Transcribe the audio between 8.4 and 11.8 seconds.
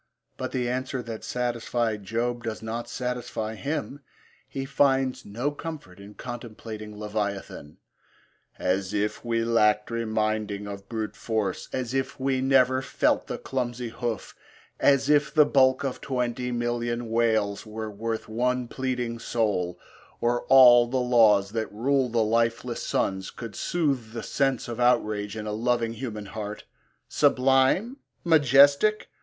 As if we lacked reminding of brute force,